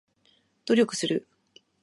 [0.65, 1.27] 努力する